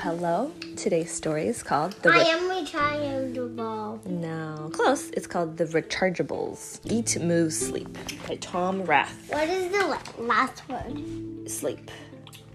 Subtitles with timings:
[0.00, 0.52] hello.
[0.76, 4.06] Today's story is called The I Re- am rechargeable.
[4.06, 5.10] No, close.
[5.10, 6.80] It's called The Rechargeables.
[6.84, 7.96] Eat, Move, Sleep
[8.26, 9.28] by Tom Rath.
[9.28, 11.50] What is the last word?
[11.50, 11.90] Sleep.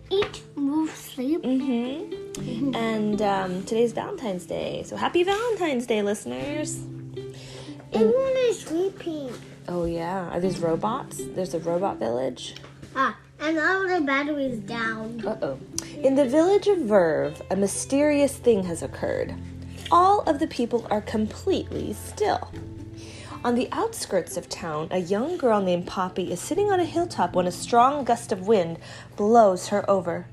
[0.09, 1.41] Eat, move, sleep.
[1.41, 2.75] Mm-hmm.
[2.75, 4.83] And um, today's Valentine's Day.
[4.85, 6.77] So happy Valentine's Day, listeners.
[7.91, 9.31] Everyone is sleeping.
[9.67, 10.29] Oh, yeah.
[10.29, 11.19] Are these robots?
[11.19, 12.55] There's a robot village.
[12.95, 15.21] Ah, and all the batteries down.
[15.25, 15.59] Uh oh.
[16.01, 19.35] In the village of Verve, a mysterious thing has occurred.
[19.91, 22.49] All of the people are completely still.
[23.43, 27.33] On the outskirts of town, a young girl named Poppy is sitting on a hilltop
[27.33, 28.79] when a strong gust of wind
[29.17, 30.25] blows her over.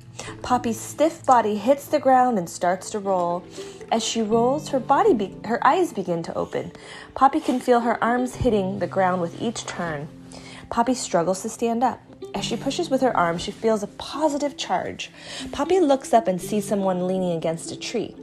[0.43, 3.43] Poppy's stiff body hits the ground and starts to roll.
[3.91, 6.71] As she rolls, her body be- her eyes begin to open.
[7.15, 10.07] Poppy can feel her arms hitting the ground with each turn.
[10.69, 12.01] Poppy struggles to stand up.
[12.35, 15.11] As she pushes with her arms, she feels a positive charge.
[15.53, 18.15] Poppy looks up and sees someone leaning against a tree.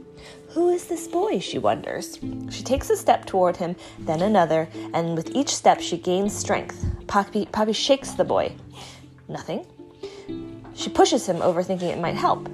[0.50, 1.40] Who is this boy?
[1.40, 2.18] she wonders.
[2.50, 6.84] She takes a step toward him, then another, and with each step she gains strength.
[7.06, 8.52] Poppy, Poppy shakes the boy.
[9.28, 9.66] Nothing.
[10.74, 12.48] She pushes him, over, thinking it might help.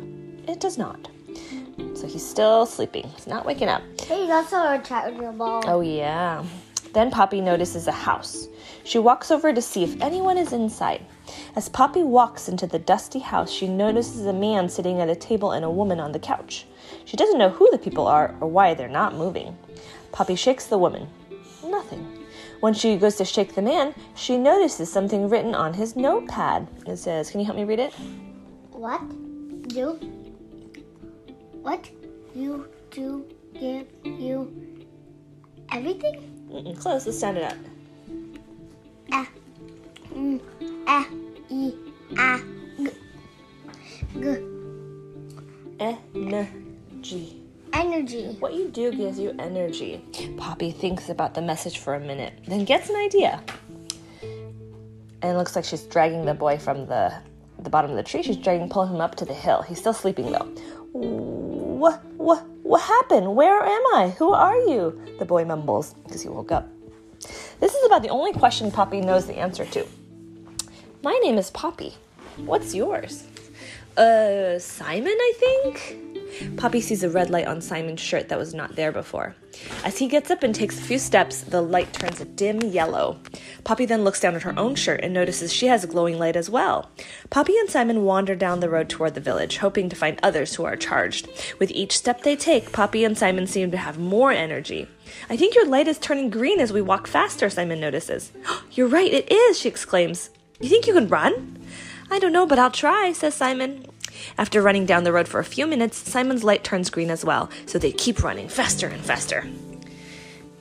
[0.48, 1.08] It does not.
[1.94, 3.06] So he's still sleeping.
[3.14, 3.82] He's not waking up.
[4.00, 5.64] Hey, that's a rechargeable.
[5.66, 6.44] Oh, yeah.
[6.92, 8.48] Then Poppy notices a house.
[8.84, 11.04] She walks over to see if anyone is inside.
[11.56, 15.52] As Poppy walks into the dusty house, she notices a man sitting at a table
[15.52, 16.66] and a woman on the couch.
[17.04, 19.56] She doesn't know who the people are or why they're not moving.
[20.12, 21.08] Poppy shakes the woman.
[21.64, 22.24] Nothing.
[22.60, 26.66] When she goes to shake the man, she notices something written on his notepad.
[26.86, 27.92] It says, Can you help me read it?
[28.70, 29.02] What?
[29.68, 29.98] Do?
[31.62, 31.88] What?
[32.34, 33.26] You do
[33.58, 34.52] give you
[35.70, 36.48] everything?
[36.50, 37.56] Mm-mm, close, let's sound it out.
[39.12, 39.28] Ah.
[40.86, 41.08] Ah.
[41.50, 41.74] E.
[42.16, 42.40] Ah.
[42.78, 42.90] G.
[44.20, 44.38] G.
[45.80, 47.40] Energy.
[47.72, 48.36] Energy.
[48.38, 50.04] What you do gives you energy.
[50.36, 53.42] Poppy thinks about the message for a minute, then gets an idea.
[54.22, 57.12] And it looks like she's dragging the boy from the
[57.58, 58.22] the bottom of the tree.
[58.22, 59.62] She's dragging, pulling him up to the hill.
[59.62, 60.46] He's still sleeping though.
[60.92, 63.34] What what what happened?
[63.34, 64.14] Where am I?
[64.18, 65.16] Who are you?
[65.18, 66.68] The boy mumbles because he woke up.
[67.58, 69.86] This is about the only question Poppy knows the answer to.
[71.04, 71.92] My name is Poppy.
[72.38, 73.24] What's yours?
[73.94, 76.56] Uh, Simon, I think?
[76.56, 79.36] Poppy sees a red light on Simon's shirt that was not there before.
[79.84, 83.18] As he gets up and takes a few steps, the light turns a dim yellow.
[83.64, 86.36] Poppy then looks down at her own shirt and notices she has a glowing light
[86.36, 86.90] as well.
[87.28, 90.64] Poppy and Simon wander down the road toward the village, hoping to find others who
[90.64, 91.28] are charged.
[91.60, 94.88] With each step they take, Poppy and Simon seem to have more energy.
[95.28, 98.32] I think your light is turning green as we walk faster, Simon notices.
[98.72, 100.30] You're right, it is, she exclaims.
[100.60, 101.58] You think you can run?
[102.10, 103.86] I don't know, but I'll try, says Simon.
[104.38, 107.50] After running down the road for a few minutes, Simon's light turns green as well,
[107.66, 109.46] so they keep running faster and faster.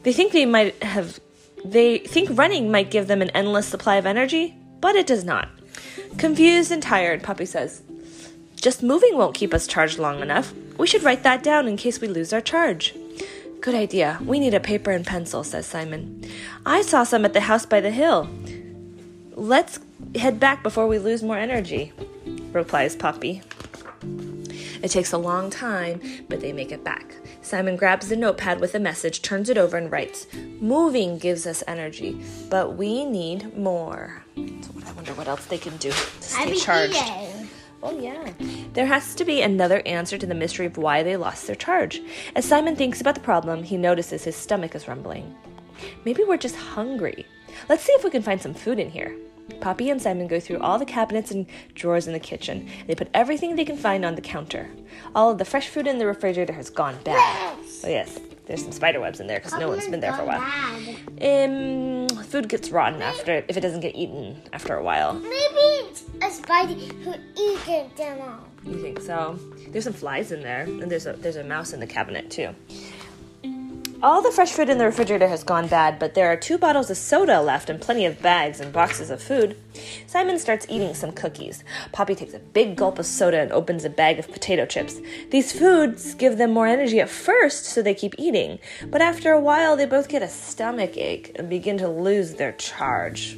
[0.04, 1.20] They think they might have
[1.64, 5.48] they think running might give them an endless supply of energy, but it does not.
[6.18, 7.81] Confused and tired, Poppy says,
[8.56, 10.54] Just moving won't keep us charged long enough.
[10.78, 12.94] We should write that down in case we lose our charge.
[13.62, 14.20] Good idea.
[14.25, 16.30] We need a paper and pencil, says Simon.
[16.66, 18.30] I saw some at the house by the hill.
[19.36, 19.80] Let's
[20.16, 21.92] head back before we lose more energy,
[22.52, 23.42] replies Poppy.
[24.84, 27.16] It takes a long time, but they make it back.
[27.42, 30.28] Simon grabs the notepad with a message, turns it over, and writes
[30.60, 34.24] Moving gives us energy, but we need more.
[34.36, 36.96] So I wonder what else they can do to stay been charged.
[36.96, 37.50] eating.
[37.82, 38.32] Oh, yeah.
[38.74, 42.02] There has to be another answer to the mystery of why they lost their charge.
[42.36, 45.36] As Simon thinks about the problem, he notices his stomach is rumbling.
[46.06, 47.26] Maybe we're just hungry.
[47.69, 49.16] Let's see if we can find some food in here.
[49.59, 52.69] Poppy and Simon go through all the cabinets and drawers in the kitchen.
[52.88, 54.69] They put everything they can find on the counter.
[55.16, 57.58] All of the fresh food in the refrigerator has gone bad.
[57.84, 58.19] Oh, yes.
[58.46, 60.42] There's some spider webs in there because no one's been there for a while.
[61.22, 65.13] Um, food gets rotten after if it doesn't get eaten after a while.
[65.13, 68.45] Maybe it's a spider who eats them all.
[68.66, 69.39] You think so?
[69.69, 72.50] There's some flies in there, and there's a there's a mouse in the cabinet too.
[74.04, 76.90] All the fresh food in the refrigerator has gone bad, but there are two bottles
[76.90, 79.56] of soda left and plenty of bags and boxes of food.
[80.08, 81.64] Simon starts eating some cookies.
[81.94, 85.00] Poppy takes a big gulp of soda and opens a bag of potato chips.
[85.30, 89.40] These foods give them more energy at first, so they keep eating, but after a
[89.40, 93.38] while, they both get a stomach ache and begin to lose their charge.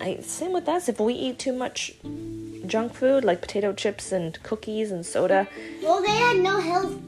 [0.00, 0.88] I, same with us.
[0.88, 1.92] If we eat too much
[2.66, 5.48] junk food like potato chips and cookies and soda,
[5.82, 7.07] Well, they had no health.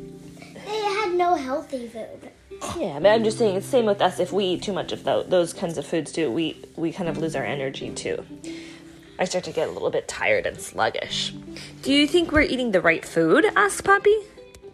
[0.70, 2.31] They had no healthy food.
[2.78, 4.20] Yeah, but I'm just saying it's same with us.
[4.20, 7.08] If we eat too much of tho- those kinds of foods too, we we kind
[7.08, 8.25] of lose our energy too.
[9.19, 11.34] I start to get a little bit tired and sluggish.
[11.82, 13.44] Do you think we're eating the right food?
[13.56, 14.17] asks Poppy.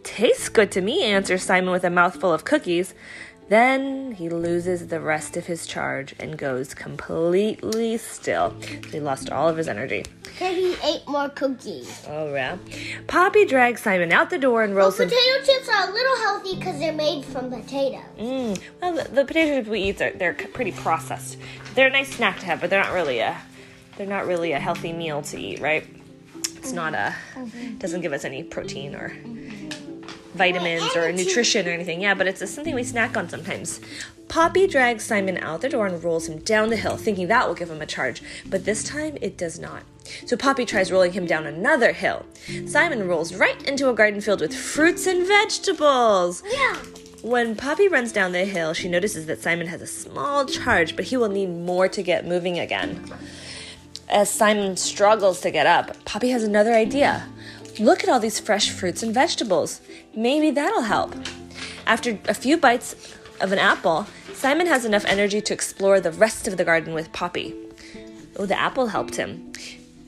[0.02, 2.94] Tastes good to me, answers Simon with a mouthful of cookies.
[3.48, 8.54] Then he loses the rest of his charge and goes completely still.
[8.90, 10.04] He lost all of his energy.
[10.40, 12.04] Then he ate more cookies.
[12.08, 12.58] Oh, yeah.
[13.06, 15.08] Poppy drags Simon out the door and Well, rolls him.
[15.08, 18.02] potato chips are a little healthy because they're made from potatoes.
[18.18, 18.60] Mm.
[18.82, 21.38] Well, the, the potato chips we eat are they're pretty processed.
[21.74, 23.36] They're a nice snack to have, but they're not really a
[23.96, 25.86] they're not really a healthy meal to eat, right?
[26.34, 27.44] It's not a mm-hmm.
[27.44, 27.78] Mm-hmm.
[27.78, 29.55] doesn't give us any protein or mm-hmm.
[30.36, 32.00] Vitamins or nutrition or anything.
[32.00, 33.80] Yeah, but it's a, something we snack on sometimes.
[34.28, 37.54] Poppy drags Simon out the door and rolls him down the hill, thinking that will
[37.54, 38.22] give him a charge.
[38.44, 39.82] But this time it does not.
[40.26, 42.26] So Poppy tries rolling him down another hill.
[42.66, 46.42] Simon rolls right into a garden filled with fruits and vegetables.
[46.50, 46.76] Yeah.
[47.22, 51.06] When Poppy runs down the hill, she notices that Simon has a small charge, but
[51.06, 53.04] he will need more to get moving again.
[54.08, 57.28] As Simon struggles to get up, Poppy has another idea.
[57.78, 59.80] Look at all these fresh fruits and vegetables.
[60.14, 61.14] Maybe that'll help.
[61.86, 62.96] After a few bites
[63.40, 67.12] of an apple, Simon has enough energy to explore the rest of the garden with
[67.12, 67.54] Poppy.
[68.36, 69.52] Oh, the apple helped him.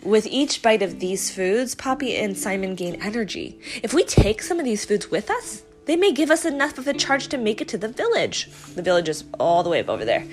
[0.02, 3.58] With each bite of these foods, Poppy and Simon gain energy.
[3.82, 6.86] If we take some of these foods with us, they may give us enough of
[6.86, 8.50] a charge to make it to the village.
[8.74, 10.26] The village is all the way up over there.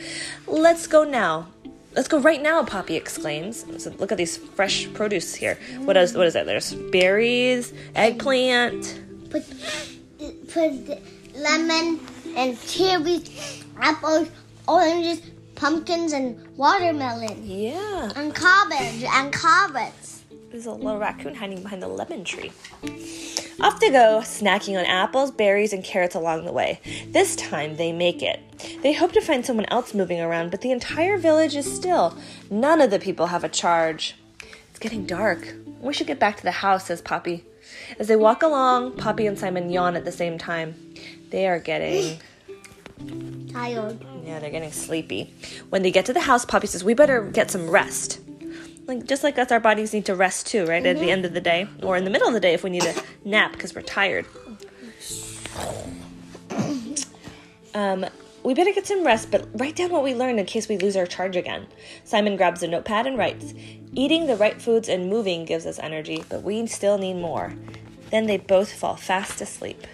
[0.48, 1.48] Let's go now.
[1.96, 3.66] Let's go right now, Poppy exclaims.
[3.82, 5.58] So look at these fresh produce here.
[5.86, 6.46] What is what is that?
[6.46, 9.02] There's berries, eggplant.
[9.30, 9.44] Put,
[10.52, 11.02] put
[11.36, 12.00] lemon
[12.36, 14.30] and cherries, apples,
[14.68, 15.22] oranges,
[15.56, 17.42] pumpkins, and watermelon.
[17.44, 18.12] Yeah.
[18.16, 20.24] And cabbage and carrots.
[20.52, 22.52] There's a little raccoon hiding behind the lemon tree.
[23.62, 26.80] Off they go, snacking on apples, berries, and carrots along the way.
[27.08, 28.40] This time they make it.
[28.82, 32.18] They hope to find someone else moving around, but the entire village is still.
[32.50, 34.16] None of the people have a charge.
[34.70, 35.56] It's getting dark.
[35.80, 37.46] We should get back to the house, says Poppy.
[37.98, 40.76] As they walk along, Poppy and Simon yawn at the same time.
[41.30, 42.20] They are getting
[43.52, 44.04] Tired.
[44.24, 45.34] yeah, they're getting sleepy.
[45.70, 48.20] When they get to the house, Poppy says, "We better get some rest."
[48.88, 50.86] Like just like us, our bodies need to rest too, right?
[50.86, 51.10] At the mm-hmm.
[51.10, 52.94] end of the day, or in the middle of the day if we need a
[53.26, 54.26] nap because we're tired.
[57.74, 58.06] Um,
[58.44, 60.96] we better get some rest, but write down what we learned in case we lose
[60.96, 61.68] our charge again.
[62.04, 63.54] Simon grabs a notepad and writes,
[63.94, 67.54] Eating the right foods and moving gives us energy, but we still need more.
[68.12, 69.86] Then they both fall fast asleep.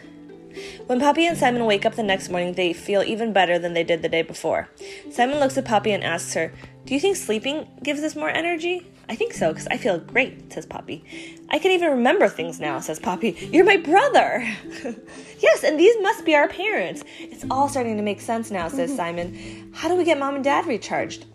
[0.85, 3.85] When Poppy and Simon wake up the next morning, they feel even better than they
[3.85, 4.69] did the day before.
[5.09, 6.51] Simon looks at Poppy and asks her,
[6.85, 8.85] Do you think sleeping gives us more energy?
[9.09, 11.03] I think so, because I feel great, says Poppy.
[11.49, 13.37] I can even remember things now, says Poppy.
[13.51, 14.47] You're my brother!
[15.39, 17.03] yes, and these must be our parents.
[17.19, 19.71] It's all starting to make sense now, says Simon.
[19.73, 21.25] How do we get mom and dad recharged?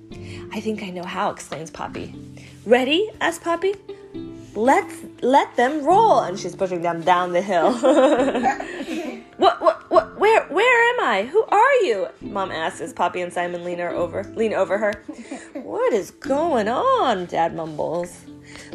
[0.53, 2.15] I think I know how, exclaims Poppy.
[2.65, 3.11] Ready?
[3.21, 3.75] asks Poppy.
[4.55, 7.73] Let's let them roll, and she's pushing them down the hill.
[9.37, 9.76] what, what, what?
[10.57, 11.27] Where, am I?
[11.27, 12.09] Who are you?
[12.23, 14.95] Mom asks as Poppy and Simon lean her over, lean over her.
[15.53, 17.27] what is going on?
[17.27, 18.25] Dad mumbles.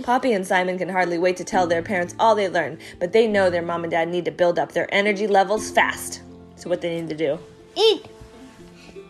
[0.03, 3.25] Poppy and Simon can hardly wait to tell their parents all they learned, but they
[3.27, 6.21] know their mom and dad need to build up their energy levels fast.
[6.55, 7.39] So what they need to do?
[7.75, 8.05] Eat.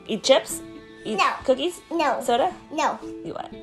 [0.07, 0.61] Eat chips?
[1.03, 1.29] Eat No.
[1.43, 1.81] cookies?
[1.91, 2.21] No.
[2.23, 2.53] Soda?
[2.71, 2.97] No.
[3.03, 3.53] You what?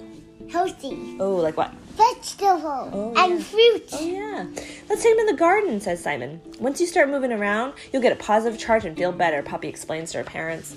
[0.52, 1.16] Healthy.
[1.18, 1.72] Oh, like what?
[1.98, 2.62] Vegetables.
[2.94, 3.92] Oh, and fruits.
[3.92, 4.46] Oh, yeah.
[4.88, 6.40] Let's take him in the garden, says Simon.
[6.60, 10.12] Once you start moving around, you'll get a positive charge and feel better, Poppy explains
[10.12, 10.76] to her parents.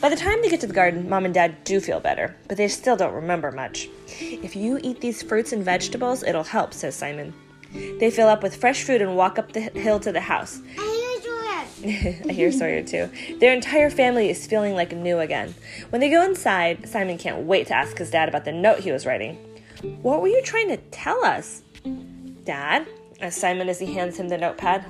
[0.00, 2.56] By the time they get to the garden, mom and dad do feel better, but
[2.56, 3.88] they still don't remember much.
[4.18, 7.32] If you eat these fruits and vegetables, it'll help, says Simon.
[7.72, 10.60] They fill up with fresh food and walk up the hill to the house.
[10.76, 12.24] I hear Sawyer.
[12.28, 13.08] I hear Sawyer too.
[13.38, 15.54] Their entire family is feeling like new again.
[15.90, 18.90] When they go inside, Simon can't wait to ask his dad about the note he
[18.90, 19.38] was writing.
[20.02, 21.62] What were you trying to tell us?
[22.44, 22.86] Dad,
[23.20, 24.84] asked Simon as he hands him the notepad.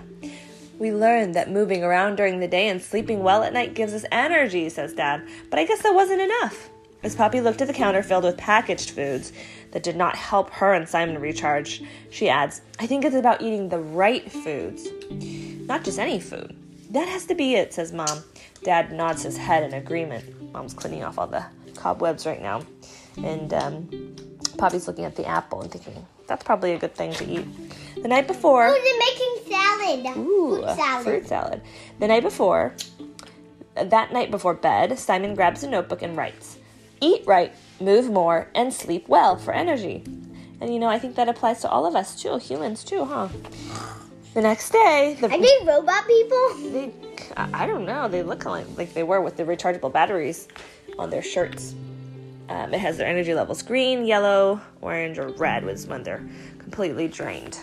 [0.78, 4.04] We learned that moving around during the day and sleeping well at night gives us
[4.12, 5.26] energy, says Dad.
[5.50, 6.68] But I guess that wasn't enough.
[7.02, 9.32] As Poppy looked at the counter filled with packaged foods
[9.72, 13.68] that did not help her and Simon recharge, she adds, I think it's about eating
[13.68, 14.88] the right foods,
[15.66, 16.56] not just any food.
[16.90, 18.22] That has to be it, says Mom.
[18.62, 20.52] Dad nods his head in agreement.
[20.52, 22.62] Mom's cleaning off all the cobwebs right now.
[23.18, 24.16] And um,
[24.56, 27.46] Poppy's looking at the apple and thinking, that's probably a good thing to eat.
[28.02, 28.66] The night before.
[28.68, 30.16] Oh, they're making salad.
[30.18, 31.04] Ooh, Fruit salad.
[31.04, 31.62] fruit salad.
[32.00, 32.74] The night before,
[33.76, 36.58] that night before bed, Simon grabs a notebook and writes,
[37.00, 40.02] Eat right, move more, and sleep well for energy.
[40.60, 43.28] And you know, I think that applies to all of us too, humans too, huh?
[44.34, 46.54] The next day, the Are they robot people?
[46.72, 46.92] they,
[47.36, 50.48] I I don't know, they look like, like they were with the rechargeable batteries
[50.98, 51.74] on their shirts.
[52.48, 56.24] Um, it has their energy levels green, yellow, orange, or red was when they're
[56.58, 57.58] completely drained.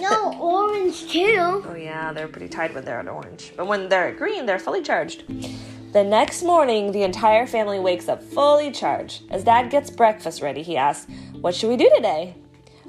[0.00, 1.62] No, orange too.
[1.66, 3.52] Oh yeah, they're pretty tired when they're at orange.
[3.56, 5.24] But when they're at green, they're fully charged.
[5.92, 9.22] The next morning, the entire family wakes up fully charged.
[9.30, 12.34] As Dad gets breakfast ready, he asks, What should we do today?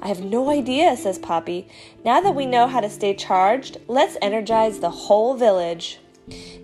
[0.02, 1.68] I have no idea, says Poppy.
[2.04, 6.00] Now that we know how to stay charged, let's energize the whole village.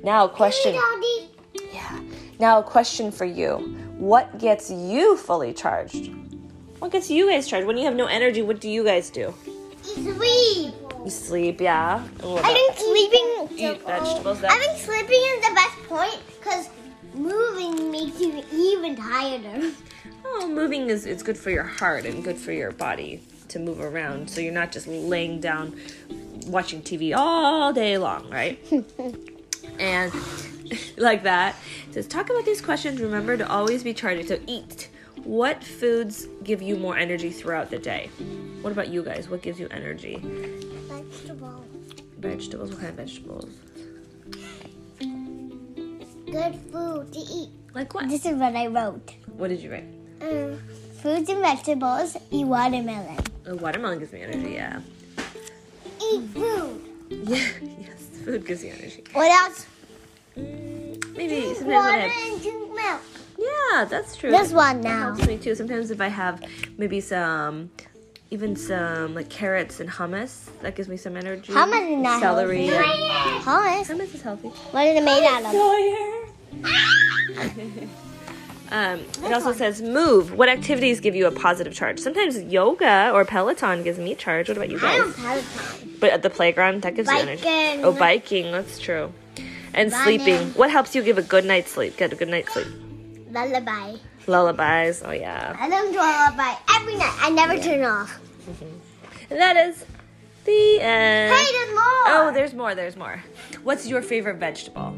[0.03, 0.75] Now, a question.
[0.75, 1.31] Daddy.
[1.73, 2.01] Yeah.
[2.39, 3.79] Now, a question for you.
[4.03, 6.11] What gets you fully charged?
[6.81, 7.69] What gets you guys charged?
[7.69, 9.33] When you have no energy, what do you guys do?
[9.83, 10.75] Sleep.
[11.05, 12.03] You sleep, yeah.
[12.21, 13.49] And I think sleeping.
[13.57, 14.43] Eat vegetables.
[14.43, 16.69] I think sleeping is the best point because
[17.15, 19.71] moving makes you even tireder.
[20.25, 23.79] oh, moving is it's good for your heart and good for your body to move
[23.79, 25.77] around, so you're not just laying down
[26.49, 28.59] watching TV all day long, right?
[29.79, 30.13] and
[30.97, 31.57] like that.
[31.89, 33.01] It says talk about these questions.
[33.01, 34.29] Remember to always be charged.
[34.29, 34.89] So eat.
[35.25, 38.11] What foods give you more energy throughout the day?
[38.63, 39.29] What about you guys?
[39.29, 40.17] What gives you energy?
[40.89, 41.67] Vegetables.
[42.19, 42.71] Vegetables.
[42.71, 43.51] What kind of vegetables?
[44.99, 47.51] Good food to eat.
[47.75, 48.09] Like what?
[48.09, 49.15] This is what I wrote.
[49.37, 49.85] What did you write?
[50.23, 50.59] Um,
[51.01, 52.17] fruits and vegetables.
[52.31, 53.19] Eat watermelon.
[53.47, 54.53] Oh, watermelon gives me energy.
[54.53, 54.81] Yeah.
[56.13, 56.81] Eat food.
[57.13, 57.47] Yeah.
[57.79, 58.09] yes.
[58.25, 59.05] Food gives you energy.
[59.13, 59.67] What else?
[60.37, 63.01] Mm, maybe sometimes when I have, drink milk.
[63.39, 64.31] yeah, that's true.
[64.31, 64.99] This one That now.
[65.15, 65.55] helps me too.
[65.55, 66.43] Sometimes if I have
[66.79, 67.71] maybe some,
[68.31, 71.53] even some like carrots and hummus, that gives me some energy.
[71.53, 72.67] Hummus is not celery.
[72.67, 73.45] healthy.
[73.45, 73.87] Hummus.
[73.87, 74.49] Hummus is healthy.
[74.49, 75.53] What is it made out of?
[78.71, 80.33] Um, it also says move.
[80.33, 81.99] What activities give you a positive charge?
[81.99, 84.49] Sometimes yoga or Peloton gives me charge.
[84.49, 84.97] What about you I guys?
[84.99, 85.97] don't Peloton.
[86.01, 87.83] But at the playground, that gives you energy.
[87.85, 88.51] Oh, biking.
[88.51, 89.13] That's true.
[89.75, 90.21] And Running.
[90.21, 90.49] sleeping.
[90.55, 91.97] What helps you give a good night's sleep?
[91.97, 92.67] Get a good night's sleep.
[93.31, 93.97] Lullaby.
[94.27, 95.03] Lullabies.
[95.05, 95.57] Oh yeah.
[95.59, 97.19] I listen to a lullaby every night.
[97.21, 98.21] I never turn off.
[99.31, 99.85] And that is
[100.45, 101.35] the end.
[101.35, 102.05] Hey, there's more.
[102.07, 102.75] Oh, there's more.
[102.75, 103.23] There's more.
[103.63, 104.93] What's your favorite vegetable?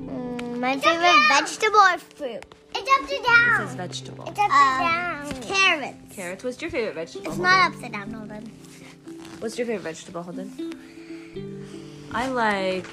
[0.00, 2.44] Mm, my favorite vegetable or fruit?
[2.74, 3.66] It's upside It down.
[3.68, 4.24] says vegetable.
[4.28, 5.42] It's upside down.
[5.42, 6.14] Carrots.
[6.14, 6.44] Carrots.
[6.44, 7.26] What's your favorite vegetable?
[7.26, 7.42] It's Holden?
[7.52, 8.52] not upside down, Holden.
[9.40, 11.72] What's your favorite vegetable, Holden?
[12.12, 12.86] I like.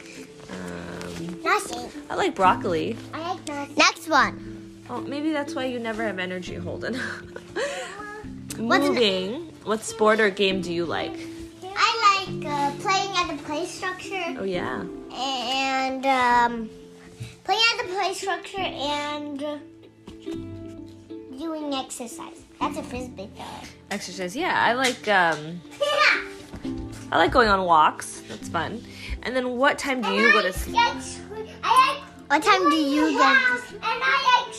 [1.48, 1.90] Nothing.
[2.10, 2.98] I like broccoli.
[3.14, 3.76] I like nothing.
[3.76, 4.82] Next one.
[4.90, 7.00] Oh, maybe that's why you never have energy, Holden.
[8.58, 9.54] Moving.
[9.64, 11.14] What sport or game do you like?
[11.64, 14.82] I like uh, playing at the play structure Oh yeah.
[15.14, 16.70] and um,
[17.44, 19.58] playing at the play structure and uh,
[21.38, 22.42] doing exercise.
[22.60, 23.46] That's a frisbee throw.
[23.92, 24.36] Exercise.
[24.36, 25.08] Yeah, I like.
[25.08, 25.62] Um,
[27.12, 28.22] I like going on walks.
[28.28, 28.84] That's fun.
[29.24, 30.76] And then, what time do you go to sleep?
[32.28, 33.24] What time do you go?
[33.24, 34.54] And I like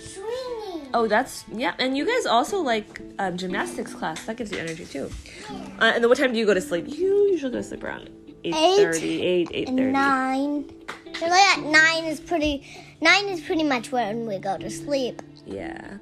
[0.00, 0.88] swinging.
[0.94, 1.74] Oh, that's yeah.
[1.78, 4.24] And you guys also like um, gymnastics class.
[4.26, 5.10] That gives you energy too.
[5.50, 5.54] Uh,
[5.94, 6.86] and then, what time do you go to sleep?
[6.88, 8.08] You usually go to sleep around
[8.44, 9.92] eight thirty, eight eight And thirty.
[9.92, 10.70] nine.
[11.18, 12.66] So like at nine is pretty.
[13.00, 15.22] Nine is pretty much when we go to sleep.
[15.44, 15.98] Yeah.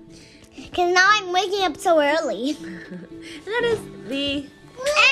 [0.74, 2.56] Cause now I'm waking up so early.
[2.60, 5.09] And that is the And